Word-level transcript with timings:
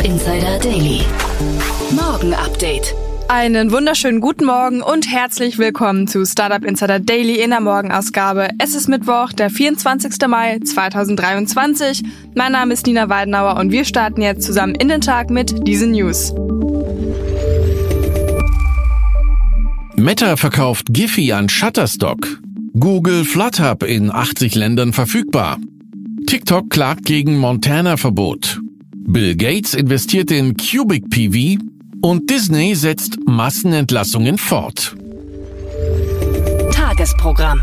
Startup 0.00 0.04
Insider 0.04 0.58
Daily. 0.60 1.00
Morgen 1.90 2.32
Update. 2.32 2.94
Einen 3.28 3.70
wunderschönen 3.70 4.20
guten 4.20 4.46
Morgen 4.46 4.80
und 4.80 5.10
herzlich 5.10 5.58
willkommen 5.58 6.06
zu 6.06 6.24
Startup 6.24 6.64
Insider 6.64 6.98
Daily 6.98 7.42
in 7.42 7.50
der 7.50 7.60
Morgenausgabe. 7.60 8.48
Es 8.58 8.74
ist 8.74 8.88
Mittwoch, 8.88 9.32
der 9.32 9.50
24. 9.50 10.12
Mai 10.26 10.58
2023. 10.58 12.02
Mein 12.34 12.52
Name 12.52 12.72
ist 12.72 12.86
Nina 12.86 13.10
Weidenauer 13.10 13.58
und 13.58 13.72
wir 13.72 13.84
starten 13.84 14.22
jetzt 14.22 14.44
zusammen 14.44 14.74
in 14.74 14.88
den 14.88 15.02
Tag 15.02 15.28
mit 15.28 15.66
diesen 15.68 15.90
News. 15.90 16.32
Meta 19.96 20.36
verkauft 20.36 20.86
Giphy 20.90 21.32
an 21.32 21.50
Shutterstock. 21.50 22.26
Google 22.78 23.26
FlutHub 23.26 23.82
in 23.82 24.10
80 24.10 24.54
Ländern 24.54 24.94
verfügbar. 24.94 25.58
TikTok 26.26 26.70
klagt 26.70 27.04
gegen 27.04 27.36
Montana-Verbot. 27.36 28.60
Bill 29.06 29.36
Gates 29.36 29.74
investiert 29.74 30.30
in 30.30 30.56
Cubic 30.56 31.10
PV 31.10 31.62
und 32.02 32.30
Disney 32.30 32.74
setzt 32.74 33.18
Massenentlassungen 33.26 34.38
fort. 34.38 34.94
Tagesprogramm. 36.72 37.62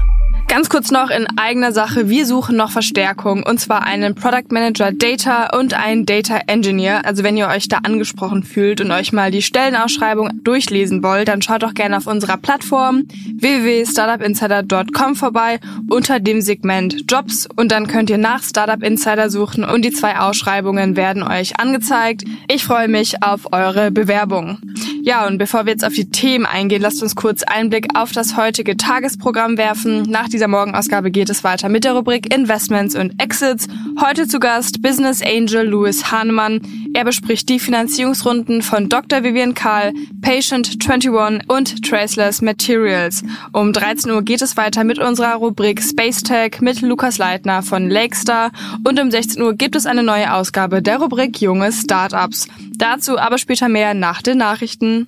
Ganz 0.49 0.69
kurz 0.69 0.91
noch 0.91 1.09
in 1.09 1.27
eigener 1.37 1.73
Sache, 1.73 2.07
wir 2.07 2.25
suchen 2.25 2.55
noch 2.55 2.71
Verstärkung 2.71 3.43
und 3.43 3.59
zwar 3.59 3.83
einen 3.83 4.15
Product 4.15 4.49
Manager 4.49 4.93
Data 4.93 5.57
und 5.57 5.73
einen 5.73 6.05
Data 6.05 6.39
Engineer. 6.47 7.05
Also 7.05 7.23
wenn 7.23 7.35
ihr 7.35 7.49
euch 7.49 7.67
da 7.67 7.79
angesprochen 7.83 8.43
fühlt 8.43 8.79
und 8.79 8.91
euch 8.91 9.11
mal 9.11 9.29
die 9.29 9.41
Stellenausschreibung 9.41 10.43
durchlesen 10.43 11.03
wollt, 11.03 11.27
dann 11.27 11.41
schaut 11.41 11.63
doch 11.63 11.73
gerne 11.73 11.97
auf 11.97 12.07
unserer 12.07 12.37
Plattform 12.37 13.03
www.startupinsider.com 13.37 15.15
vorbei 15.17 15.59
unter 15.89 16.21
dem 16.21 16.39
Segment 16.39 17.03
Jobs 17.11 17.47
und 17.57 17.73
dann 17.73 17.87
könnt 17.87 18.09
ihr 18.09 18.17
nach 18.17 18.41
Startup 18.41 18.81
Insider 18.81 19.29
suchen 19.29 19.65
und 19.65 19.83
die 19.83 19.91
zwei 19.91 20.17
Ausschreibungen 20.17 20.95
werden 20.95 21.23
euch 21.23 21.59
angezeigt. 21.59 22.23
Ich 22.47 22.63
freue 22.63 22.87
mich 22.87 23.21
auf 23.21 23.51
eure 23.51 23.91
Bewerbung. 23.91 24.59
Ja, 25.07 25.25
und 25.25 25.37
bevor 25.37 25.65
wir 25.65 25.71
jetzt 25.71 25.85
auf 25.85 25.93
die 25.93 26.09
Themen 26.09 26.45
eingehen, 26.45 26.81
lasst 26.81 27.01
uns 27.01 27.15
kurz 27.15 27.41
Einblick 27.43 27.87
auf 27.97 28.11
das 28.11 28.35
heutige 28.35 28.75
Tagesprogramm 28.75 29.57
werfen. 29.57 30.01
Nach 30.01 30.27
dieser 30.27 30.49
Morgenausgabe 30.49 31.11
geht 31.11 31.29
es 31.29 31.45
weiter 31.45 31.69
mit 31.69 31.85
der 31.85 31.93
Rubrik 31.93 32.35
Investments 32.35 32.93
und 32.93 33.13
Exits. 33.17 33.69
Heute 34.01 34.27
zu 34.27 34.41
Gast 34.41 34.81
Business 34.81 35.21
Angel 35.21 35.65
Louis 35.65 36.11
Hahnemann. 36.11 36.59
Er 36.93 37.03
bespricht 37.03 37.49
die 37.49 37.59
Finanzierungsrunden 37.59 38.61
von 38.61 38.89
Dr. 38.89 39.23
Vivian 39.23 39.53
Karl, 39.53 39.93
Patient 40.21 40.77
21 40.81 41.47
und 41.47 41.83
Traceless 41.83 42.41
Materials. 42.41 43.23
Um 43.53 43.73
13 43.73 44.11
Uhr 44.11 44.21
geht 44.21 44.41
es 44.41 44.57
weiter 44.57 44.83
mit 44.83 44.99
unserer 44.99 45.35
Rubrik 45.35 45.81
Space 45.81 46.23
Tech 46.23 46.59
mit 46.61 46.81
Lukas 46.81 47.17
Leitner 47.17 47.61
von 47.61 47.89
Lakestar 47.89 48.51
und 48.83 48.99
um 48.99 49.11
16 49.11 49.41
Uhr 49.41 49.53
gibt 49.53 49.75
es 49.75 49.85
eine 49.85 50.03
neue 50.03 50.33
Ausgabe 50.33 50.81
der 50.81 50.97
Rubrik 50.97 51.41
Junge 51.41 51.71
Startups. 51.71 52.47
Dazu 52.75 53.17
aber 53.17 53.37
später 53.37 53.69
mehr 53.69 53.93
nach 53.93 54.21
den 54.21 54.37
Nachrichten. 54.37 55.07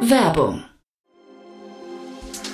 Werbung. 0.00 0.64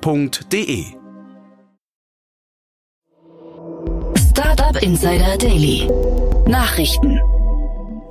f.de. 0.00 0.84
Startup 4.30 4.82
Insider 4.82 5.36
Daily. 5.36 5.88
Nachrichten. 6.46 7.20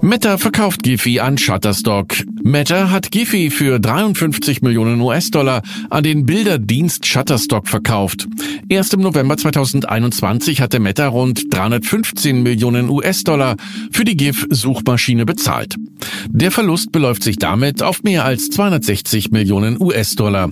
Meta 0.01 0.37
verkauft 0.37 0.83
Giphy 0.83 1.19
an 1.19 1.37
Shutterstock. 1.37 2.15
Meta 2.43 2.89
hat 2.89 3.11
Giphy 3.11 3.51
für 3.51 3.79
53 3.79 4.61
Millionen 4.61 4.99
US-Dollar 5.01 5.61
an 5.89 6.03
den 6.03 6.25
Bilderdienst 6.25 7.05
Shutterstock 7.05 7.67
verkauft. 7.67 8.27
Erst 8.67 8.93
im 8.93 9.01
November 9.01 9.37
2021 9.37 10.61
hatte 10.61 10.79
Meta 10.79 11.07
rund 11.07 11.53
315 11.53 12.41
Millionen 12.41 12.89
US-Dollar 12.89 13.57
für 13.91 14.03
die 14.03 14.17
GIF-Suchmaschine 14.17 15.25
bezahlt. 15.25 15.75
Der 16.29 16.51
Verlust 16.51 16.91
beläuft 16.91 17.23
sich 17.23 17.37
damit 17.37 17.83
auf 17.83 18.03
mehr 18.03 18.25
als 18.25 18.49
260 18.49 19.31
Millionen 19.31 19.81
US-Dollar. 19.81 20.51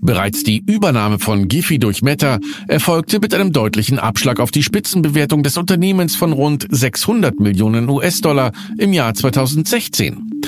Bereits 0.00 0.42
die 0.42 0.62
Übernahme 0.66 1.18
von 1.18 1.48
Giphy 1.48 1.78
durch 1.78 2.02
Meta 2.02 2.38
erfolgte 2.66 3.18
mit 3.20 3.34
einem 3.34 3.52
deutlichen 3.52 3.98
Abschlag 3.98 4.40
auf 4.40 4.50
die 4.50 4.62
Spitzenbewertung 4.62 5.42
des 5.42 5.56
Unternehmens 5.56 6.16
von 6.16 6.32
rund 6.32 6.66
600 6.70 7.40
Millionen 7.40 7.88
US-Dollar 7.88 8.52
im 8.78 8.92
Jahr 8.92 9.14
2016. 9.14 10.40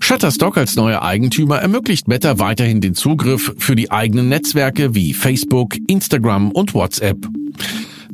Shutterstock 0.00 0.56
als 0.56 0.76
neuer 0.76 1.02
Eigentümer 1.02 1.58
ermöglicht 1.58 2.08
Meta 2.08 2.38
weiterhin 2.38 2.80
den 2.80 2.94
Zugriff 2.94 3.54
für 3.58 3.76
die 3.76 3.90
eigenen 3.90 4.28
Netzwerke 4.28 4.94
wie 4.94 5.14
Facebook, 5.14 5.76
Instagram 5.86 6.50
und 6.50 6.74
WhatsApp. 6.74 7.18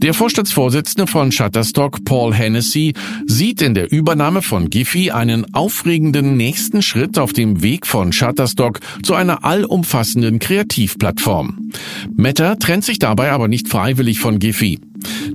Der 0.00 0.14
Vorstandsvorsitzende 0.14 1.08
von 1.08 1.32
Shutterstock, 1.32 2.04
Paul 2.04 2.32
Hennessy, 2.32 2.92
sieht 3.26 3.60
in 3.60 3.74
der 3.74 3.90
Übernahme 3.90 4.42
von 4.42 4.70
Giphy 4.70 5.10
einen 5.10 5.52
aufregenden 5.56 6.36
nächsten 6.36 6.82
Schritt 6.82 7.18
auf 7.18 7.32
dem 7.32 7.62
Weg 7.62 7.84
von 7.84 8.12
Shutterstock 8.12 8.78
zu 9.02 9.14
einer 9.14 9.44
allumfassenden 9.44 10.38
Kreativplattform. 10.38 11.72
Meta 12.14 12.54
trennt 12.54 12.84
sich 12.84 13.00
dabei 13.00 13.32
aber 13.32 13.48
nicht 13.48 13.66
freiwillig 13.66 14.20
von 14.20 14.38
Giphy. 14.38 14.78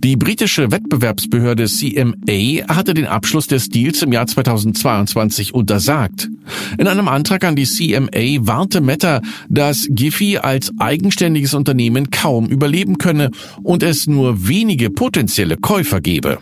Die 0.03 0.16
britische 0.16 0.72
Wettbewerbsbehörde 0.72 1.66
CMA 1.66 2.67
hatte 2.67 2.94
den 2.94 3.06
Abschluss 3.06 3.47
des 3.47 3.69
Deals 3.69 4.01
im 4.01 4.11
Jahr 4.11 4.28
2022 4.28 5.53
untersagt. 5.53 6.29
In 6.78 6.88
einem 6.88 7.07
Antrag 7.07 7.44
an 7.44 7.56
die 7.56 7.66
CMA 7.66 8.45
warnte 8.45 8.81
Meta, 8.81 9.22
dass 9.50 9.88
Giphy 9.89 10.38
als 10.38 10.72
eigenständiges 10.79 11.53
Unternehmen 11.53 12.11
kaum 12.11 12.47
überleben 12.47 12.97
könne 12.97 13.31
und 13.61 13.84
es 13.84 14.07
nur 14.07 14.47
wenige 14.47 14.89
potenzielle 14.89 15.57
Käufer 15.57 16.01
gebe. 16.01 16.40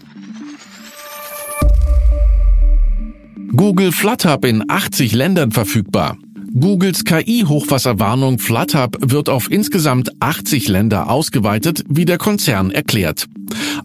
Google 3.54 3.92
FlutHub 3.92 4.46
in 4.46 4.64
80 4.68 5.14
Ländern 5.14 5.52
verfügbar. 5.52 6.18
Googles 6.60 7.06
KI-Hochwasserwarnung 7.06 8.38
FlutHub 8.38 8.98
wird 9.02 9.30
auf 9.30 9.50
insgesamt 9.50 10.12
80 10.20 10.68
Länder 10.68 11.10
ausgeweitet, 11.10 11.84
wie 11.88 12.06
der 12.06 12.18
Konzern 12.18 12.72
erklärt. 12.72 13.28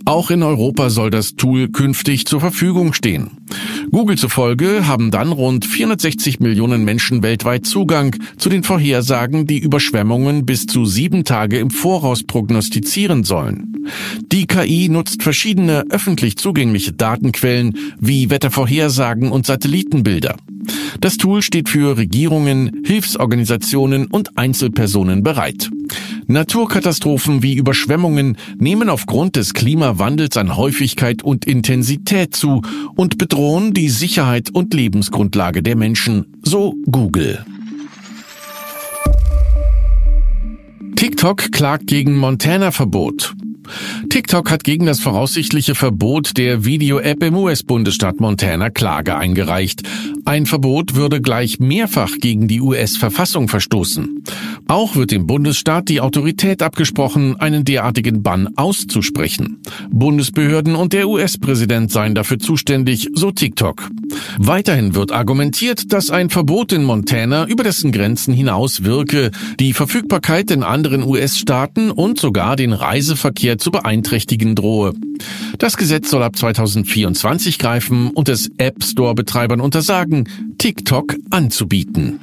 Auch 0.04 0.30
in 0.30 0.42
Europa 0.42 0.90
soll 0.90 1.10
das 1.10 1.36
Tool 1.36 1.68
künftig 1.68 2.26
zur 2.26 2.40
Verfügung 2.40 2.92
stehen. 2.92 3.30
Google 3.92 4.18
zufolge 4.18 4.86
haben 4.86 5.10
dann 5.10 5.32
rund 5.32 5.64
460 5.64 6.40
Millionen 6.40 6.84
Menschen 6.84 7.22
weltweit 7.22 7.66
Zugang 7.66 8.16
zu 8.36 8.48
den 8.48 8.64
Vorhersagen, 8.64 9.46
die 9.46 9.58
Überschwemmungen 9.58 10.44
bis 10.44 10.66
zu 10.66 10.86
sieben 10.86 11.24
Tage 11.24 11.58
im 11.58 11.70
Voraus 11.70 12.24
prognostizieren 12.24 13.24
sollen. 13.24 13.86
Die 14.32 14.46
KI 14.46 14.88
nutzt 14.88 15.22
verschiedene 15.22 15.84
öffentlich 15.90 16.36
zugängliche 16.36 16.92
Datenquellen 16.92 17.78
wie 18.00 18.28
Wettervorhersagen 18.28 19.30
und 19.30 19.46
Satellitenbilder. 19.46 20.36
Das 21.00 21.16
Tool 21.16 21.42
steht 21.42 21.68
für 21.68 21.96
Regierungen, 21.96 22.82
Hilfsorganisationen 22.84 24.06
und 24.06 24.36
Einzelpersonen 24.38 25.22
bereit. 25.22 25.70
Naturkatastrophen 26.26 27.42
wie 27.42 27.54
Überschwemmungen 27.54 28.36
nehmen 28.58 28.88
aufgrund 28.88 29.36
des 29.36 29.54
Klimawandels 29.54 30.36
an 30.36 30.56
Häufigkeit 30.56 31.22
und 31.22 31.44
Intensität 31.44 32.34
zu 32.34 32.62
und 32.96 33.18
bedrohen 33.18 33.74
die 33.74 33.88
Sicherheit 33.88 34.50
und 34.50 34.74
Lebensgrundlage 34.74 35.62
der 35.62 35.76
Menschen, 35.76 36.26
so 36.42 36.74
Google. 36.90 37.44
TikTok 40.96 41.52
klagt 41.52 41.86
gegen 41.86 42.16
Montana-Verbot. 42.16 43.34
TikTok 44.08 44.50
hat 44.50 44.64
gegen 44.64 44.86
das 44.86 45.00
voraussichtliche 45.00 45.74
Verbot 45.74 46.36
der 46.36 46.64
Video-App 46.64 47.22
im 47.22 47.36
US-Bundesstaat 47.36 48.20
Montana 48.20 48.70
Klage 48.70 49.16
eingereicht. 49.16 49.82
Ein 50.24 50.46
Verbot 50.46 50.94
würde 50.94 51.20
gleich 51.20 51.60
mehrfach 51.60 52.12
gegen 52.20 52.48
die 52.48 52.60
US-Verfassung 52.60 53.48
verstoßen. 53.48 54.24
Auch 54.68 54.96
wird 54.96 55.12
dem 55.12 55.26
Bundesstaat 55.26 55.88
die 55.88 56.00
Autorität 56.00 56.62
abgesprochen, 56.62 57.36
einen 57.36 57.64
derartigen 57.64 58.22
Bann 58.22 58.48
auszusprechen. 58.56 59.62
Bundesbehörden 59.90 60.74
und 60.74 60.92
der 60.92 61.08
US-Präsident 61.08 61.92
seien 61.92 62.16
dafür 62.16 62.40
zuständig, 62.40 63.08
so 63.14 63.30
TikTok. 63.30 63.88
Weiterhin 64.38 64.94
wird 64.94 65.12
argumentiert, 65.12 65.92
dass 65.92 66.10
ein 66.10 66.30
Verbot 66.30 66.72
in 66.72 66.82
Montana 66.82 67.46
über 67.46 67.62
dessen 67.62 67.92
Grenzen 67.92 68.34
hinaus 68.34 68.82
wirke, 68.82 69.30
die 69.60 69.72
Verfügbarkeit 69.72 70.50
in 70.50 70.64
anderen 70.64 71.04
US-Staaten 71.04 71.92
und 71.92 72.18
sogar 72.18 72.56
den 72.56 72.72
Reiseverkehr 72.72 73.55
zu 73.58 73.70
beeinträchtigen 73.70 74.54
drohe. 74.54 74.92
Das 75.58 75.76
Gesetz 75.76 76.10
soll 76.10 76.22
ab 76.22 76.36
2024 76.36 77.58
greifen 77.58 78.10
und 78.10 78.28
es 78.28 78.50
App 78.58 78.82
Store-Betreibern 78.82 79.60
untersagen, 79.60 80.28
TikTok 80.58 81.16
anzubieten. 81.30 82.20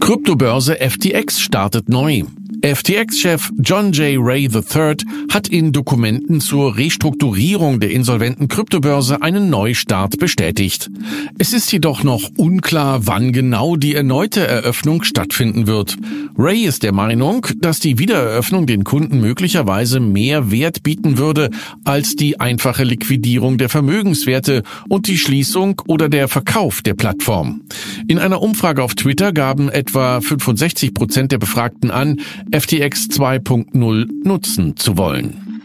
Kryptobörse 0.00 0.76
FTX 0.76 1.40
startet 1.40 1.88
neu. 1.88 2.24
FTX-Chef 2.62 3.50
John 3.58 3.90
J. 3.90 4.16
Ray 4.18 4.44
III 4.44 4.96
hat 5.32 5.48
in 5.48 5.72
Dokumenten 5.72 6.40
zur 6.40 6.76
Restrukturierung 6.76 7.80
der 7.80 7.90
insolventen 7.90 8.46
Kryptobörse 8.46 9.20
einen 9.20 9.50
Neustart 9.50 10.18
bestätigt. 10.18 10.88
Es 11.38 11.52
ist 11.52 11.72
jedoch 11.72 12.04
noch 12.04 12.30
unklar, 12.36 13.08
wann 13.08 13.32
genau 13.32 13.74
die 13.74 13.96
erneute 13.96 14.46
Eröffnung 14.46 15.02
stattfinden 15.02 15.66
wird. 15.66 15.96
Ray 16.38 16.62
ist 16.62 16.84
der 16.84 16.92
Meinung, 16.92 17.46
dass 17.58 17.80
die 17.80 17.98
Wiedereröffnung 17.98 18.66
den 18.66 18.84
Kunden 18.84 19.20
möglicherweise 19.20 19.98
mehr 19.98 20.52
Wert 20.52 20.84
bieten 20.84 21.18
würde 21.18 21.50
als 21.84 22.14
die 22.14 22.38
einfache 22.38 22.84
Liquidierung 22.84 23.58
der 23.58 23.70
Vermögenswerte 23.70 24.62
und 24.88 25.08
die 25.08 25.18
Schließung 25.18 25.82
oder 25.88 26.08
der 26.08 26.28
Verkauf 26.28 26.80
der 26.80 26.94
Plattform. 26.94 27.62
In 28.06 28.20
einer 28.20 28.40
Umfrage 28.40 28.84
auf 28.84 28.94
Twitter 28.94 29.32
gaben 29.32 29.68
etwa 29.68 30.20
65 30.20 30.94
Prozent 30.94 31.32
der 31.32 31.38
Befragten 31.38 31.90
an, 31.90 32.20
FTX 32.52 33.08
2.0 33.12 34.06
nutzen 34.24 34.76
zu 34.76 34.98
wollen. 34.98 35.62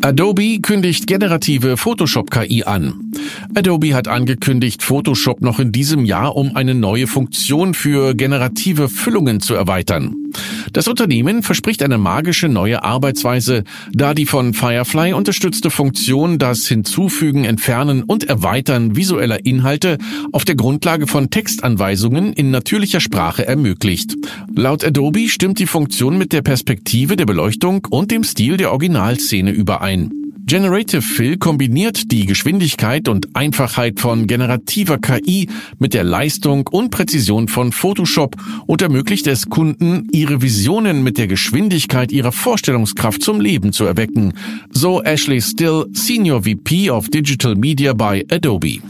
Adobe 0.00 0.60
kündigt 0.62 1.06
generative 1.06 1.76
Photoshop-KI 1.76 2.64
an. 2.64 3.12
Adobe 3.54 3.94
hat 3.94 4.08
angekündigt, 4.08 4.82
Photoshop 4.82 5.42
noch 5.42 5.58
in 5.58 5.72
diesem 5.72 6.06
Jahr 6.06 6.36
um 6.36 6.56
eine 6.56 6.74
neue 6.74 7.06
Funktion 7.06 7.74
für 7.74 8.14
generative 8.14 8.88
Füllungen 8.88 9.40
zu 9.40 9.54
erweitern. 9.54 10.29
Das 10.72 10.88
Unternehmen 10.88 11.42
verspricht 11.42 11.82
eine 11.82 11.98
magische 11.98 12.48
neue 12.48 12.82
Arbeitsweise, 12.82 13.64
da 13.92 14.14
die 14.14 14.26
von 14.26 14.54
Firefly 14.54 15.12
unterstützte 15.12 15.70
Funktion 15.70 16.38
das 16.38 16.66
Hinzufügen, 16.66 17.44
Entfernen 17.44 18.02
und 18.02 18.24
Erweitern 18.24 18.96
visueller 18.96 19.44
Inhalte 19.44 19.98
auf 20.32 20.44
der 20.44 20.54
Grundlage 20.54 21.06
von 21.06 21.30
Textanweisungen 21.30 22.32
in 22.32 22.50
natürlicher 22.50 23.00
Sprache 23.00 23.46
ermöglicht. 23.46 24.16
Laut 24.54 24.84
Adobe 24.84 25.28
stimmt 25.28 25.58
die 25.58 25.66
Funktion 25.66 26.18
mit 26.18 26.32
der 26.32 26.42
Perspektive 26.42 27.16
der 27.16 27.26
Beleuchtung 27.26 27.86
und 27.90 28.10
dem 28.10 28.24
Stil 28.24 28.56
der 28.56 28.72
Originalszene 28.72 29.50
überein. 29.50 30.12
Generative 30.50 31.00
Fill 31.00 31.36
kombiniert 31.36 32.10
die 32.10 32.26
Geschwindigkeit 32.26 33.06
und 33.06 33.36
Einfachheit 33.36 34.00
von 34.00 34.26
generativer 34.26 34.98
KI 34.98 35.48
mit 35.78 35.94
der 35.94 36.02
Leistung 36.02 36.66
und 36.66 36.90
Präzision 36.90 37.46
von 37.46 37.70
Photoshop 37.70 38.34
und 38.66 38.82
ermöglicht 38.82 39.28
es 39.28 39.48
Kunden, 39.48 40.08
ihre 40.10 40.42
Visionen 40.42 41.04
mit 41.04 41.18
der 41.18 41.28
Geschwindigkeit 41.28 42.10
ihrer 42.10 42.32
Vorstellungskraft 42.32 43.22
zum 43.22 43.40
Leben 43.40 43.72
zu 43.72 43.84
erwecken, 43.84 44.32
so 44.72 45.00
Ashley 45.04 45.40
Still, 45.40 45.86
Senior 45.92 46.42
VP 46.42 46.90
of 46.90 47.08
Digital 47.10 47.54
Media 47.54 47.92
bei 47.92 48.26
Adobe. 48.28 48.80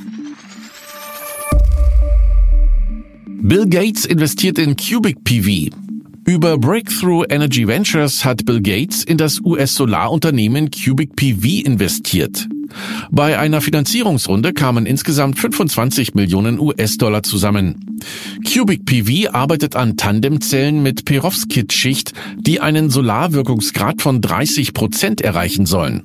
Bill 3.43 3.67
Gates 3.69 4.07
investiert 4.07 4.59
in 4.59 4.77
Cubic 4.77 5.25
PV. 5.25 5.77
Über 6.31 6.59
Breakthrough 6.59 7.25
Energy 7.29 7.67
Ventures 7.67 8.25
hat 8.25 8.45
Bill 8.45 8.61
Gates 8.61 9.03
in 9.03 9.19
das 9.19 9.41
US-Solarunternehmen 9.41 10.71
Cubic 10.71 11.17
PV 11.17 11.67
investiert. 11.67 12.47
Bei 13.11 13.37
einer 13.37 13.61
Finanzierungsrunde 13.61 14.53
kamen 14.53 14.87
insgesamt 14.87 15.41
25 15.41 16.15
Millionen 16.15 16.61
US-Dollar 16.61 17.25
zusammen. 17.25 17.99
Cubic 18.47 18.85
PV 18.87 19.33
arbeitet 19.33 19.75
an 19.75 19.97
Tandemzellen 19.97 20.85
mit 20.85 21.05
Perovskit-Schicht, 21.05 22.13
die 22.39 22.61
einen 22.61 22.91
Solarwirkungsgrad 22.91 24.01
von 24.01 24.21
30 24.21 24.73
Prozent 24.73 25.21
erreichen 25.23 25.67
sollen. 25.67 26.05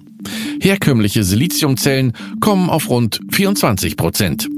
Herkömmliche 0.60 1.24
Siliziumzellen 1.24 2.14
kommen 2.40 2.72
auf 2.72 2.90
rund 2.90 3.20
24 3.30 3.96
Prozent. 3.96 4.50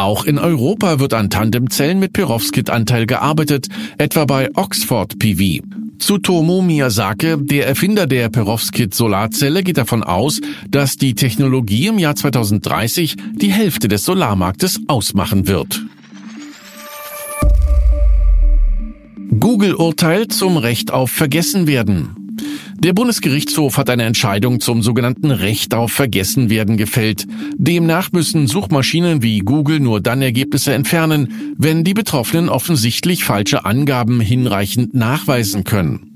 Auch 0.00 0.24
in 0.24 0.38
Europa 0.38 0.98
wird 0.98 1.12
an 1.12 1.28
Tandemzellen 1.28 1.98
mit 1.98 2.14
Perovskit-Anteil 2.14 3.04
gearbeitet, 3.04 3.68
etwa 3.98 4.24
bei 4.24 4.48
Oxford 4.54 5.18
PV. 5.18 5.62
Tsutomu 5.98 6.62
Miyazaki, 6.62 7.36
der 7.36 7.66
Erfinder 7.66 8.06
der 8.06 8.30
Perovskit-Solarzelle, 8.30 9.62
geht 9.62 9.76
davon 9.76 10.02
aus, 10.02 10.40
dass 10.70 10.96
die 10.96 11.14
Technologie 11.14 11.88
im 11.88 11.98
Jahr 11.98 12.16
2030 12.16 13.16
die 13.34 13.52
Hälfte 13.52 13.88
des 13.88 14.06
Solarmarktes 14.06 14.80
ausmachen 14.88 15.46
wird. 15.48 15.82
Google-Urteil 19.38 20.28
zum 20.28 20.56
Recht 20.56 20.92
auf 20.92 21.10
Vergessenwerden. 21.10 22.19
Der 22.82 22.94
Bundesgerichtshof 22.94 23.76
hat 23.76 23.90
eine 23.90 24.04
Entscheidung 24.04 24.58
zum 24.60 24.82
sogenannten 24.82 25.30
Recht 25.30 25.74
auf 25.74 25.92
Vergessenwerden 25.92 26.78
gefällt. 26.78 27.26
Demnach 27.58 28.10
müssen 28.12 28.46
Suchmaschinen 28.46 29.22
wie 29.22 29.40
Google 29.40 29.80
nur 29.80 30.00
dann 30.00 30.22
Ergebnisse 30.22 30.72
entfernen, 30.72 31.54
wenn 31.58 31.84
die 31.84 31.92
Betroffenen 31.92 32.48
offensichtlich 32.48 33.22
falsche 33.24 33.66
Angaben 33.66 34.18
hinreichend 34.20 34.94
nachweisen 34.94 35.64
können. 35.64 36.09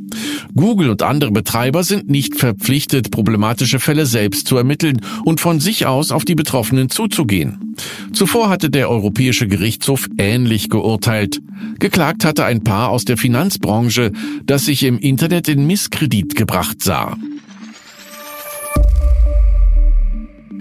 Google 0.54 0.90
und 0.90 1.02
andere 1.02 1.32
Betreiber 1.32 1.82
sind 1.82 2.08
nicht 2.08 2.38
verpflichtet, 2.38 3.10
problematische 3.10 3.80
Fälle 3.80 4.06
selbst 4.06 4.46
zu 4.46 4.56
ermitteln 4.56 5.00
und 5.24 5.40
von 5.40 5.60
sich 5.60 5.86
aus 5.86 6.12
auf 6.12 6.24
die 6.24 6.34
Betroffenen 6.34 6.90
zuzugehen. 6.90 7.74
Zuvor 8.12 8.48
hatte 8.48 8.70
der 8.70 8.88
Europäische 8.90 9.48
Gerichtshof 9.48 10.08
ähnlich 10.18 10.68
geurteilt. 10.70 11.40
Geklagt 11.78 12.24
hatte 12.24 12.44
ein 12.44 12.62
Paar 12.62 12.90
aus 12.90 13.04
der 13.04 13.16
Finanzbranche, 13.16 14.12
das 14.44 14.66
sich 14.66 14.84
im 14.84 14.98
Internet 14.98 15.48
in 15.48 15.66
Misskredit 15.66 16.36
gebracht 16.36 16.82
sah. 16.82 17.16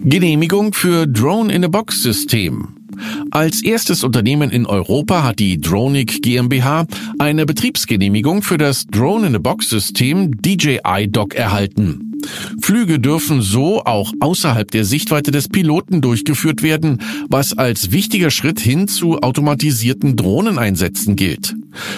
Genehmigung 0.06 0.74
für 0.74 1.08
Drone-in-a-Box-System. 1.08 2.83
Als 3.32 3.64
erstes 3.64 4.04
Unternehmen 4.04 4.50
in 4.50 4.66
Europa 4.66 5.24
hat 5.24 5.40
die 5.40 5.60
Dronic 5.60 6.22
GmbH 6.22 6.86
eine 7.20 7.46
Betriebsgenehmigung 7.46 8.42
für 8.42 8.58
das 8.58 8.86
Drone-in-a-Box-System 8.88 10.42
DJI 10.42 11.08
Dock 11.10 11.36
erhalten. 11.36 12.14
Flüge 12.62 13.00
dürfen 13.00 13.42
so 13.42 13.84
auch 13.84 14.14
außerhalb 14.20 14.70
der 14.72 14.86
Sichtweite 14.86 15.32
des 15.32 15.50
Piloten 15.50 16.02
durchgeführt 16.02 16.64
werden, 16.64 17.02
was 17.30 17.58
als 17.58 17.92
wichtiger 17.92 18.32
Schritt 18.32 18.60
hin 18.60 18.88
zu 18.88 19.20
automatisierten 19.20 20.16
Drohneneinsätzen 20.16 21.16
gilt. 21.16 21.56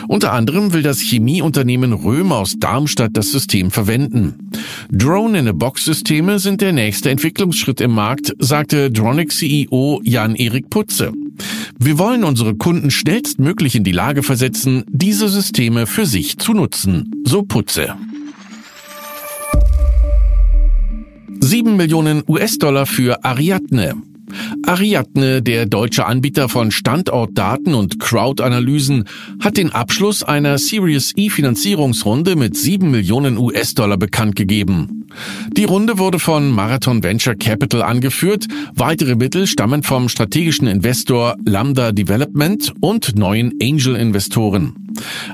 Unter 0.08 0.34
anderem 0.34 0.74
will 0.74 0.82
das 0.82 1.00
Chemieunternehmen 1.00 1.94
Röhm 1.94 2.32
aus 2.32 2.56
Darmstadt 2.58 3.12
das 3.14 3.32
System 3.32 3.72
verwenden. 3.72 4.50
Drone-in-a-Box-Systeme 4.92 6.40
sind 6.40 6.62
der 6.62 6.72
nächste 6.72 7.10
Entwicklungsschritt 7.10 7.82
im 7.82 7.92
Markt, 7.92 8.34
sagte 8.40 8.92
Dronic-CEO 8.92 10.02
Jan-Erik 10.04 10.70
Putze. 10.70 11.12
Wir 11.80 11.98
wollen 11.98 12.24
unsere 12.24 12.56
Kunden 12.56 12.92
schnellstmöglich 12.92 13.76
in 13.76 13.84
die 13.84 13.92
Lage 13.92 14.24
versetzen, 14.24 14.84
diese 14.88 15.28
Systeme 15.28 15.88
für 15.88 16.06
sich 16.06 16.38
zu 16.38 16.54
nutzen, 16.54 17.12
so 17.26 17.44
Putze. 17.44 17.96
7 21.40 21.76
Millionen 21.76 22.24
US-Dollar 22.28 22.86
für 22.86 23.24
Ariadne. 23.24 23.96
Ariadne, 24.64 25.42
der 25.42 25.66
deutsche 25.66 26.06
Anbieter 26.06 26.50
von 26.50 26.72
Standortdaten 26.72 27.74
und 27.74 28.00
Crowd-Analysen, 28.00 29.06
hat 29.40 29.58
den 29.58 29.72
Abschluss 29.72 30.24
einer 30.24 30.58
Series 30.58 31.14
E 31.16 31.30
Finanzierungsrunde 31.30 32.36
mit 32.36 32.58
7 32.58 32.90
Millionen 32.90 33.38
US-Dollar 33.38 33.98
bekannt 33.98 34.36
gegeben. 34.36 35.06
Die 35.56 35.64
Runde 35.64 35.98
wurde 35.98 36.20
von 36.20 36.52
Marathon 36.52 37.04
Venture 37.04 37.36
Capital 37.36 37.82
angeführt. 37.82 38.48
Weitere 38.74 39.16
Mittel 39.16 39.48
stammen 39.48 39.84
vom 39.84 40.10
strategischen 40.10 40.68
Investor 40.68 41.36
Lambda 41.46 41.92
Development 41.92 42.74
und 42.82 43.16
neuen 43.16 43.54
Angel-Investoren. 43.62 44.76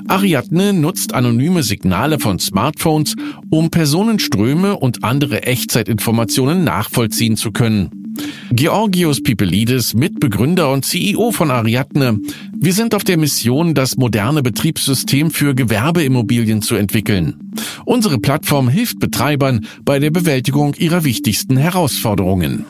Ariadne 0.08 0.72
nutzt 0.72 1.14
anonyme 1.14 1.62
Signale 1.62 2.18
von 2.18 2.38
Smartphones, 2.38 3.14
um 3.50 3.70
Personenströme 3.70 4.76
und 4.76 5.04
andere 5.04 5.44
Echtzeitinformationen 5.44 6.64
nachvollziehen 6.64 7.36
zu 7.36 7.52
können. 7.52 8.01
Georgios 8.50 9.22
Pipelidis, 9.22 9.94
Mitbegründer 9.94 10.70
und 10.70 10.84
CEO 10.84 11.32
von 11.32 11.50
Ariadne. 11.50 12.20
Wir 12.54 12.72
sind 12.72 12.94
auf 12.94 13.04
der 13.04 13.16
Mission, 13.16 13.74
das 13.74 13.96
moderne 13.96 14.42
Betriebssystem 14.42 15.30
für 15.30 15.54
Gewerbeimmobilien 15.54 16.62
zu 16.62 16.74
entwickeln. 16.74 17.52
Unsere 17.84 18.18
Plattform 18.18 18.68
hilft 18.68 18.98
Betreibern 19.00 19.66
bei 19.84 19.98
der 19.98 20.10
Bewältigung 20.10 20.74
ihrer 20.74 21.04
wichtigsten 21.04 21.56
Herausforderungen. 21.56 22.66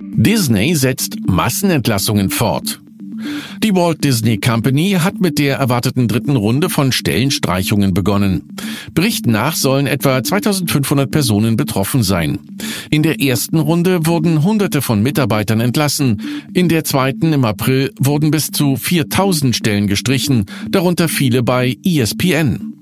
Disney 0.00 0.74
setzt 0.76 1.16
Massenentlassungen 1.26 2.30
fort. 2.30 2.83
Die 3.62 3.74
Walt 3.74 4.04
Disney 4.04 4.38
Company 4.38 4.98
hat 5.00 5.20
mit 5.20 5.38
der 5.38 5.56
erwarteten 5.56 6.08
dritten 6.08 6.36
Runde 6.36 6.68
von 6.68 6.92
Stellenstreichungen 6.92 7.94
begonnen. 7.94 8.48
Bericht 8.92 9.26
nach 9.26 9.56
sollen 9.56 9.86
etwa 9.86 10.22
2500 10.22 11.10
Personen 11.10 11.56
betroffen 11.56 12.02
sein. 12.02 12.38
In 12.90 13.02
der 13.02 13.20
ersten 13.20 13.58
Runde 13.58 14.06
wurden 14.06 14.44
Hunderte 14.44 14.82
von 14.82 15.02
Mitarbeitern 15.02 15.60
entlassen. 15.60 16.20
In 16.52 16.68
der 16.68 16.84
zweiten 16.84 17.32
im 17.32 17.44
April 17.44 17.92
wurden 17.98 18.30
bis 18.30 18.50
zu 18.50 18.76
4000 18.76 19.56
Stellen 19.56 19.86
gestrichen, 19.86 20.46
darunter 20.70 21.08
viele 21.08 21.42
bei 21.42 21.76
ESPN. 21.84 22.73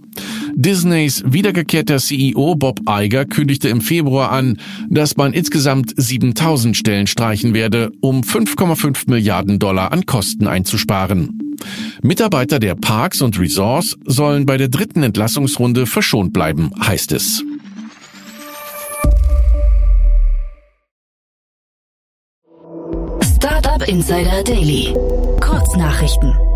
Disneys 0.54 1.22
wiedergekehrter 1.26 1.98
CEO 1.98 2.54
Bob 2.54 2.80
Iger 2.88 3.24
kündigte 3.24 3.68
im 3.68 3.80
Februar 3.80 4.30
an, 4.30 4.58
dass 4.90 5.16
man 5.16 5.32
insgesamt 5.32 5.94
7000 5.96 6.76
Stellen 6.76 7.06
streichen 7.06 7.54
werde, 7.54 7.90
um 8.00 8.20
5,5 8.20 9.08
Milliarden 9.08 9.58
Dollar 9.58 9.92
an 9.92 10.06
Kosten 10.06 10.46
einzusparen. 10.46 11.56
Mitarbeiter 12.02 12.58
der 12.58 12.74
Parks 12.74 13.22
und 13.22 13.38
Resorts 13.38 13.96
sollen 14.04 14.46
bei 14.46 14.56
der 14.56 14.68
dritten 14.68 15.02
Entlassungsrunde 15.02 15.86
verschont 15.86 16.32
bleiben, 16.32 16.70
heißt 16.80 17.12
es. 17.12 17.42
Startup 23.36 23.88
Insider 23.88 24.42
Daily. 24.44 24.94
Kurznachrichten. 25.40 26.51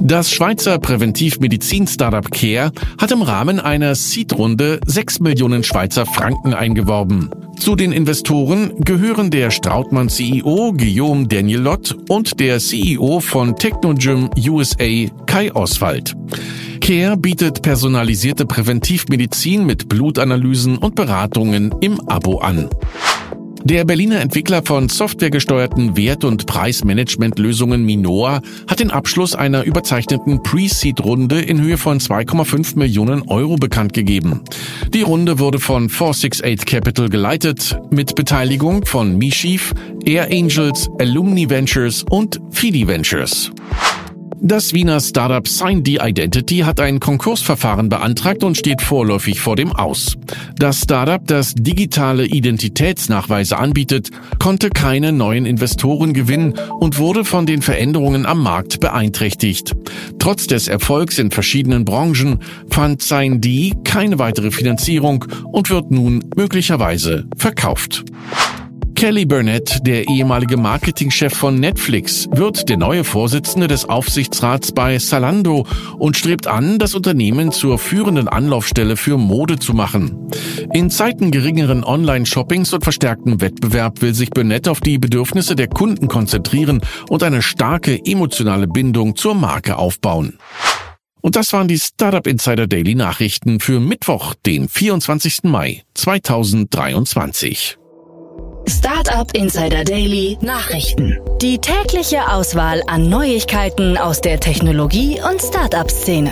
Das 0.00 0.30
Schweizer 0.30 0.78
Präventivmedizin-Startup 0.78 2.30
Care 2.30 2.72
hat 2.98 3.12
im 3.12 3.22
Rahmen 3.22 3.60
einer 3.60 3.94
Seed-Runde 3.94 4.80
6 4.86 5.20
Millionen 5.20 5.62
Schweizer 5.62 6.04
Franken 6.04 6.52
eingeworben. 6.52 7.30
Zu 7.58 7.76
den 7.76 7.92
Investoren 7.92 8.72
gehören 8.80 9.30
der 9.30 9.50
Strautmann 9.50 10.08
CEO 10.08 10.72
Guillaume 10.72 11.28
Danielot 11.28 11.96
und 12.08 12.40
der 12.40 12.58
CEO 12.58 13.20
von 13.20 13.56
Technogym 13.56 14.30
USA 14.48 15.06
Kai 15.26 15.54
Oswald. 15.54 16.14
Care 16.80 17.16
bietet 17.16 17.62
personalisierte 17.62 18.44
Präventivmedizin 18.44 19.64
mit 19.64 19.88
Blutanalysen 19.88 20.76
und 20.76 20.94
Beratungen 20.94 21.74
im 21.80 22.00
Abo 22.08 22.40
an. 22.40 22.68
Der 23.66 23.86
Berliner 23.86 24.20
Entwickler 24.20 24.62
von 24.62 24.90
softwaregesteuerten 24.90 25.96
Wert- 25.96 26.24
und 26.24 26.44
Preismanagementlösungen 26.44 27.82
Minoa 27.82 28.42
hat 28.68 28.80
den 28.80 28.90
Abschluss 28.90 29.34
einer 29.34 29.62
überzeichneten 29.62 30.42
Pre-Seed-Runde 30.42 31.40
in 31.40 31.62
Höhe 31.62 31.78
von 31.78 31.98
2,5 31.98 32.78
Millionen 32.78 33.22
Euro 33.22 33.56
bekannt 33.56 33.94
gegeben. 33.94 34.42
Die 34.92 35.00
Runde 35.00 35.38
wurde 35.38 35.60
von 35.60 35.88
468 35.88 36.66
Capital 36.66 37.08
geleitet, 37.08 37.78
mit 37.90 38.14
Beteiligung 38.14 38.84
von 38.84 39.16
Mischief, 39.16 39.72
Air 40.04 40.28
Angels, 40.30 40.90
Alumni 40.98 41.48
Ventures 41.48 42.04
und 42.10 42.42
Fidi 42.50 42.86
Ventures. 42.86 43.50
Das 44.46 44.74
Wiener 44.74 45.00
Startup 45.00 45.48
Sign 45.48 45.82
the 45.86 46.00
Identity 46.02 46.58
hat 46.58 46.78
ein 46.78 47.00
Konkursverfahren 47.00 47.88
beantragt 47.88 48.44
und 48.44 48.58
steht 48.58 48.82
vorläufig 48.82 49.40
vor 49.40 49.56
dem 49.56 49.72
Aus. 49.72 50.18
Das 50.58 50.80
Startup, 50.82 51.26
das 51.26 51.54
digitale 51.54 52.26
Identitätsnachweise 52.26 53.56
anbietet, 53.56 54.10
konnte 54.38 54.68
keine 54.68 55.12
neuen 55.12 55.46
Investoren 55.46 56.12
gewinnen 56.12 56.52
und 56.78 56.98
wurde 56.98 57.24
von 57.24 57.46
den 57.46 57.62
Veränderungen 57.62 58.26
am 58.26 58.42
Markt 58.42 58.80
beeinträchtigt. 58.80 59.74
Trotz 60.18 60.46
des 60.46 60.68
Erfolgs 60.68 61.18
in 61.18 61.30
verschiedenen 61.30 61.86
Branchen 61.86 62.40
fand 62.68 63.00
Sign 63.00 63.40
D 63.40 63.72
keine 63.82 64.18
weitere 64.18 64.50
Finanzierung 64.50 65.24
und 65.52 65.70
wird 65.70 65.90
nun 65.90 66.22
möglicherweise 66.36 67.24
verkauft. 67.38 68.04
Kelly 68.94 69.26
Burnett, 69.26 69.80
der 69.86 70.08
ehemalige 70.08 70.56
Marketingchef 70.56 71.34
von 71.34 71.58
Netflix, 71.58 72.28
wird 72.30 72.68
der 72.68 72.76
neue 72.76 73.04
Vorsitzende 73.04 73.66
des 73.66 73.88
Aufsichtsrats 73.88 74.72
bei 74.72 74.98
Salando 74.98 75.66
und 75.98 76.16
strebt 76.16 76.46
an, 76.46 76.78
das 76.78 76.94
Unternehmen 76.94 77.52
zur 77.52 77.78
führenden 77.78 78.28
Anlaufstelle 78.28 78.96
für 78.96 79.18
Mode 79.18 79.58
zu 79.58 79.74
machen. 79.74 80.28
In 80.72 80.90
Zeiten 80.90 81.30
geringeren 81.30 81.84
Online-Shoppings 81.84 82.72
und 82.72 82.84
verstärkten 82.84 83.40
Wettbewerb 83.40 84.00
will 84.00 84.14
sich 84.14 84.30
Burnett 84.30 84.68
auf 84.68 84.80
die 84.80 84.98
Bedürfnisse 84.98 85.56
der 85.56 85.68
Kunden 85.68 86.08
konzentrieren 86.08 86.80
und 87.08 87.22
eine 87.22 87.42
starke 87.42 88.00
emotionale 88.04 88.66
Bindung 88.66 89.16
zur 89.16 89.34
Marke 89.34 89.76
aufbauen. 89.76 90.38
Und 91.20 91.36
das 91.36 91.52
waren 91.52 91.68
die 91.68 91.78
Startup 91.78 92.26
Insider 92.26 92.66
Daily 92.66 92.94
Nachrichten 92.94 93.60
für 93.60 93.80
Mittwoch, 93.80 94.34
den 94.46 94.68
24. 94.68 95.44
Mai 95.44 95.82
2023. 95.94 97.78
Startup 98.68 99.30
Insider 99.34 99.84
Daily 99.84 100.38
Nachrichten. 100.40 101.18
Die 101.42 101.58
tägliche 101.58 102.30
Auswahl 102.30 102.82
an 102.86 103.08
Neuigkeiten 103.08 103.98
aus 103.98 104.20
der 104.20 104.40
Technologie- 104.40 105.20
und 105.20 105.40
Startup-Szene. 105.40 106.30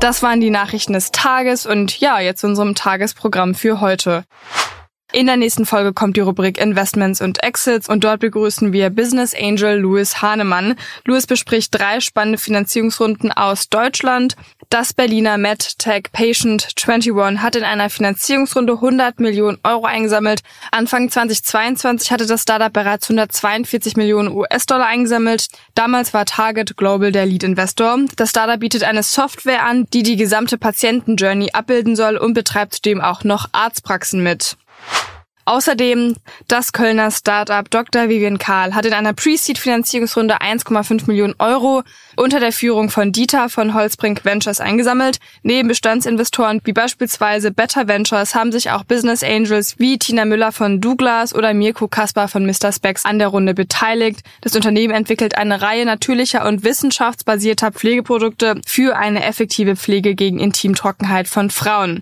Das 0.00 0.22
waren 0.22 0.40
die 0.40 0.50
Nachrichten 0.50 0.92
des 0.92 1.12
Tages 1.12 1.64
und 1.64 1.98
ja, 2.00 2.20
jetzt 2.20 2.44
unserem 2.44 2.74
Tagesprogramm 2.74 3.54
für 3.54 3.80
heute. 3.80 4.24
In 5.14 5.26
der 5.26 5.36
nächsten 5.36 5.64
Folge 5.64 5.92
kommt 5.92 6.16
die 6.16 6.22
Rubrik 6.22 6.60
Investments 6.60 7.20
und 7.20 7.40
Exits 7.40 7.88
und 7.88 8.02
dort 8.02 8.18
begrüßen 8.18 8.72
wir 8.72 8.90
Business 8.90 9.32
Angel 9.32 9.78
Louis 9.78 10.20
Hahnemann. 10.20 10.74
Louis 11.04 11.28
bespricht 11.28 11.72
drei 11.72 12.00
spannende 12.00 12.36
Finanzierungsrunden 12.36 13.30
aus 13.30 13.68
Deutschland. 13.68 14.34
Das 14.70 14.92
Berliner 14.92 15.38
MedTech 15.38 16.10
Patient 16.12 16.66
21 16.84 17.40
hat 17.40 17.54
in 17.54 17.62
einer 17.62 17.90
Finanzierungsrunde 17.90 18.72
100 18.72 19.20
Millionen 19.20 19.58
Euro 19.62 19.84
eingesammelt. 19.84 20.40
Anfang 20.72 21.08
2022 21.08 22.10
hatte 22.10 22.26
das 22.26 22.42
Startup 22.42 22.72
bereits 22.72 23.08
142 23.08 23.96
Millionen 23.96 24.32
US-Dollar 24.32 24.86
eingesammelt. 24.86 25.46
Damals 25.76 26.12
war 26.12 26.24
Target 26.24 26.76
Global 26.76 27.12
der 27.12 27.26
Lead-Investor. 27.26 28.00
Das 28.16 28.30
Startup 28.30 28.58
bietet 28.58 28.82
eine 28.82 29.04
Software 29.04 29.62
an, 29.62 29.86
die 29.92 30.02
die 30.02 30.16
gesamte 30.16 30.58
Patientenjourney 30.58 31.50
abbilden 31.52 31.94
soll 31.94 32.16
und 32.16 32.34
betreibt 32.34 32.74
zudem 32.74 33.00
auch 33.00 33.22
noch 33.22 33.46
Arztpraxen 33.52 34.20
mit. 34.20 34.56
Außerdem 35.46 36.16
das 36.48 36.72
Kölner 36.72 37.10
Startup 37.10 37.68
Dr. 37.70 38.08
Vivian 38.08 38.38
Karl 38.38 38.74
hat 38.74 38.86
in 38.86 38.94
einer 38.94 39.12
Pre-Seed-Finanzierungsrunde 39.12 40.40
1,5 40.40 41.06
Millionen 41.06 41.34
Euro 41.38 41.82
unter 42.16 42.40
der 42.40 42.52
Führung 42.52 42.88
von 42.88 43.12
Dieter 43.12 43.50
von 43.50 43.74
Holzbrink 43.74 44.24
Ventures 44.24 44.60
eingesammelt. 44.60 45.18
Neben 45.42 45.68
Bestandsinvestoren 45.68 46.62
wie 46.64 46.72
beispielsweise 46.72 47.50
Better 47.50 47.88
Ventures 47.88 48.34
haben 48.34 48.52
sich 48.52 48.70
auch 48.70 48.84
Business 48.84 49.22
Angels 49.22 49.74
wie 49.78 49.98
Tina 49.98 50.24
Müller 50.24 50.50
von 50.50 50.80
Douglas 50.80 51.34
oder 51.34 51.52
Mirko 51.52 51.88
Kaspar 51.88 52.28
von 52.28 52.46
Mr. 52.46 52.72
Specs 52.72 53.04
an 53.04 53.18
der 53.18 53.28
Runde 53.28 53.52
beteiligt. 53.52 54.20
Das 54.40 54.56
Unternehmen 54.56 54.94
entwickelt 54.94 55.36
eine 55.36 55.60
Reihe 55.60 55.84
natürlicher 55.84 56.46
und 56.46 56.64
wissenschaftsbasierter 56.64 57.70
Pflegeprodukte 57.70 58.62
für 58.66 58.96
eine 58.96 59.24
effektive 59.24 59.76
Pflege 59.76 60.14
gegen 60.14 60.38
Intimtrockenheit 60.38 61.28
von 61.28 61.50
Frauen. 61.50 62.00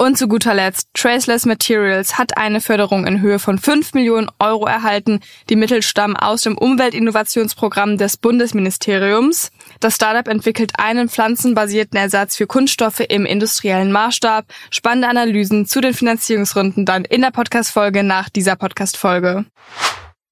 Und 0.00 0.16
zu 0.16 0.28
guter 0.28 0.54
Letzt, 0.54 0.86
Traceless 0.94 1.44
Materials 1.44 2.18
hat 2.18 2.38
eine 2.38 2.60
Förderung 2.60 3.04
in 3.04 3.20
Höhe 3.20 3.40
von 3.40 3.58
5 3.58 3.94
Millionen 3.94 4.30
Euro 4.38 4.64
erhalten. 4.64 5.18
Die 5.50 5.56
Mittel 5.56 5.82
stammen 5.82 6.16
aus 6.16 6.42
dem 6.42 6.56
Umweltinnovationsprogramm 6.56 7.98
des 7.98 8.16
Bundesministeriums. 8.16 9.50
Das 9.80 9.96
Startup 9.96 10.28
entwickelt 10.28 10.74
einen 10.78 11.08
pflanzenbasierten 11.08 11.98
Ersatz 11.98 12.36
für 12.36 12.46
Kunststoffe 12.46 13.00
im 13.00 13.26
industriellen 13.26 13.90
Maßstab. 13.90 14.46
Spannende 14.70 15.08
Analysen 15.08 15.66
zu 15.66 15.80
den 15.80 15.94
Finanzierungsrunden 15.94 16.86
dann 16.86 17.04
in 17.04 17.22
der 17.22 17.32
Podcast-Folge 17.32 18.04
nach 18.04 18.28
dieser 18.28 18.54
Podcast-Folge. 18.54 19.46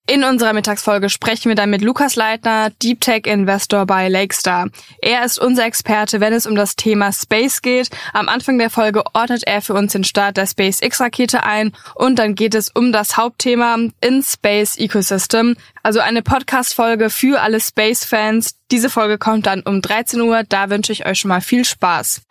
In 0.08 0.22
unserer 0.22 0.52
Mittagsfolge 0.52 1.10
sprechen 1.10 1.48
wir 1.48 1.56
dann 1.56 1.70
mit 1.70 1.82
Lukas 1.82 2.14
Leitner, 2.14 2.70
Deep 2.80 3.00
Tech 3.00 3.26
Investor 3.26 3.86
bei 3.86 4.08
Lakestar. 4.08 4.68
Er 5.02 5.25
ist 5.25 5.36
unser 5.36 5.66
Experte, 5.66 6.20
wenn 6.20 6.32
es 6.32 6.46
um 6.46 6.54
das 6.54 6.76
Thema 6.76 7.12
Space 7.12 7.60
geht. 7.60 7.90
Am 8.12 8.28
Anfang 8.28 8.56
der 8.56 8.70
Folge 8.70 9.02
ordnet 9.14 9.42
er 9.44 9.62
für 9.62 9.75
uns 9.75 9.92
den 9.92 10.04
Start 10.04 10.36
der 10.36 10.46
SpaceX-Rakete 10.46 11.42
ein 11.42 11.72
und 11.96 12.20
dann 12.20 12.36
geht 12.36 12.54
es 12.54 12.68
um 12.68 12.92
das 12.92 13.16
Hauptthema 13.16 13.78
in 14.00 14.22
Space 14.22 14.78
Ecosystem. 14.78 15.56
Also 15.82 15.98
eine 15.98 16.22
Podcast-Folge 16.22 17.10
für 17.10 17.40
alle 17.40 17.60
Space-Fans. 17.60 18.54
Diese 18.70 18.90
Folge 18.90 19.18
kommt 19.18 19.46
dann 19.46 19.62
um 19.62 19.82
13 19.82 20.20
Uhr. 20.20 20.44
Da 20.48 20.70
wünsche 20.70 20.92
ich 20.92 21.04
euch 21.04 21.18
schon 21.18 21.30
mal 21.30 21.40
viel 21.40 21.64
Spaß. 21.64 22.22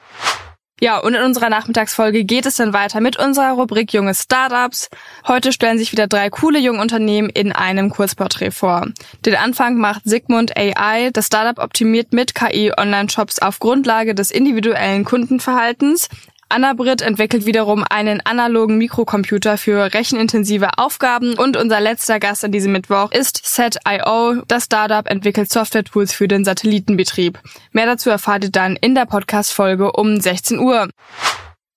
Ja, 0.81 0.97
und 0.97 1.13
in 1.13 1.21
unserer 1.21 1.49
Nachmittagsfolge 1.49 2.25
geht 2.25 2.45
es 2.45 2.55
dann 2.55 2.73
weiter 2.73 2.99
mit 2.99 3.17
unserer 3.17 3.53
Rubrik 3.53 3.93
Junge 3.93 4.13
Startups. 4.13 4.89
Heute 5.25 5.53
stellen 5.53 5.77
sich 5.77 5.93
wieder 5.93 6.07
drei 6.07 6.29
coole 6.29 6.59
junge 6.59 6.81
Unternehmen 6.81 7.29
in 7.29 7.53
einem 7.53 7.89
Kurzporträt 7.89 8.51
vor. 8.51 8.87
Den 9.25 9.35
Anfang 9.35 9.77
macht 9.77 10.01
Sigmund 10.03 10.57
AI. 10.57 11.11
Das 11.13 11.27
Startup 11.27 11.63
optimiert 11.63 12.11
mit 12.11 12.35
KI 12.35 12.73
Online-Shops 12.77 13.39
auf 13.39 13.59
Grundlage 13.59 14.15
des 14.15 14.31
individuellen 14.31 15.05
Kundenverhaltens. 15.05 16.09
Anna 16.55 16.71
Britt 16.71 17.01
entwickelt 17.01 17.45
wiederum 17.45 17.83
einen 17.83 18.21
analogen 18.25 18.77
Mikrocomputer 18.77 19.57
für 19.57 19.93
rechenintensive 19.93 20.77
Aufgaben 20.77 21.33
und 21.33 21.57
unser 21.57 21.81
letzter 21.81 22.17
Gast 22.17 22.45
an 22.45 22.53
diesem 22.53 22.71
Mittwoch 22.71 23.11
ist 23.11 23.41
Set.io. 23.43 24.41
Das 24.47 24.63
Startup 24.63 25.05
entwickelt 25.05 25.51
Software-Tools 25.51 26.13
für 26.13 26.29
den 26.29 26.45
Satellitenbetrieb. 26.45 27.39
Mehr 27.73 27.87
dazu 27.87 28.09
erfahrt 28.09 28.45
ihr 28.45 28.51
dann 28.51 28.77
in 28.77 28.95
der 28.95 29.05
Podcast-Folge 29.05 29.91
um 29.91 30.21
16 30.21 30.57
Uhr. 30.59 30.87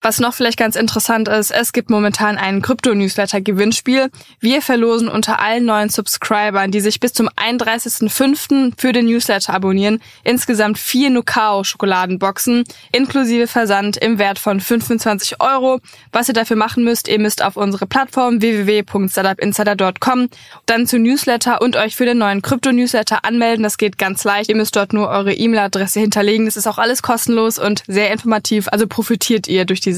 Was 0.00 0.20
noch 0.20 0.32
vielleicht 0.32 0.58
ganz 0.58 0.76
interessant 0.76 1.26
ist, 1.26 1.50
es 1.50 1.72
gibt 1.72 1.90
momentan 1.90 2.38
ein 2.38 2.62
Krypto-Newsletter-Gewinnspiel. 2.62 4.10
Wir 4.38 4.62
verlosen 4.62 5.08
unter 5.08 5.40
allen 5.40 5.64
neuen 5.64 5.88
Subscribern, 5.88 6.70
die 6.70 6.78
sich 6.78 7.00
bis 7.00 7.12
zum 7.12 7.28
31.05. 7.30 8.74
für 8.78 8.92
den 8.92 9.06
Newsletter 9.06 9.52
abonnieren, 9.52 10.00
insgesamt 10.22 10.78
vier 10.78 11.10
Nukao-Schokoladenboxen 11.10 12.62
inklusive 12.92 13.48
Versand 13.48 13.96
im 13.96 14.20
Wert 14.20 14.38
von 14.38 14.60
25 14.60 15.40
Euro. 15.40 15.80
Was 16.12 16.28
ihr 16.28 16.34
dafür 16.34 16.56
machen 16.56 16.84
müsst, 16.84 17.08
ihr 17.08 17.18
müsst 17.18 17.42
auf 17.42 17.56
unsere 17.56 17.88
Plattform 17.88 18.40
www.startupinsider.com 18.40 20.28
dann 20.66 20.86
zu 20.86 21.00
Newsletter 21.00 21.60
und 21.60 21.74
euch 21.74 21.96
für 21.96 22.06
den 22.06 22.18
neuen 22.18 22.40
Krypto-Newsletter 22.42 23.24
anmelden. 23.24 23.64
Das 23.64 23.78
geht 23.78 23.98
ganz 23.98 24.22
leicht. 24.22 24.48
Ihr 24.48 24.56
müsst 24.56 24.76
dort 24.76 24.92
nur 24.92 25.08
eure 25.08 25.34
E-Mail-Adresse 25.34 25.98
hinterlegen. 25.98 26.44
Das 26.46 26.56
ist 26.56 26.68
auch 26.68 26.78
alles 26.78 27.02
kostenlos 27.02 27.58
und 27.58 27.82
sehr 27.88 28.12
informativ. 28.12 28.68
Also 28.70 28.86
profitiert 28.86 29.48
ihr 29.48 29.64
durch 29.64 29.80
die 29.80 29.97